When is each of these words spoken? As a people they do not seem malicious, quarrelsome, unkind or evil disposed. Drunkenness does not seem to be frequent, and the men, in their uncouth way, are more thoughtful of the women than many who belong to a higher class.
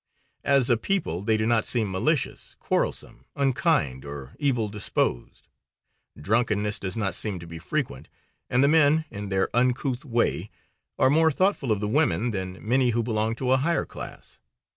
As 0.43 0.71
a 0.71 0.77
people 0.77 1.21
they 1.21 1.37
do 1.37 1.45
not 1.45 1.63
seem 1.63 1.91
malicious, 1.91 2.55
quarrelsome, 2.59 3.25
unkind 3.35 4.03
or 4.03 4.35
evil 4.39 4.67
disposed. 4.67 5.47
Drunkenness 6.19 6.79
does 6.79 6.97
not 6.97 7.13
seem 7.13 7.37
to 7.37 7.45
be 7.45 7.59
frequent, 7.59 8.07
and 8.49 8.63
the 8.63 8.67
men, 8.67 9.05
in 9.11 9.29
their 9.29 9.55
uncouth 9.55 10.03
way, 10.03 10.49
are 10.97 11.11
more 11.11 11.31
thoughtful 11.31 11.71
of 11.71 11.81
the 11.81 11.87
women 11.87 12.31
than 12.31 12.67
many 12.67 12.89
who 12.89 13.03
belong 13.03 13.35
to 13.35 13.51
a 13.51 13.57
higher 13.57 13.85
class. 13.85 14.39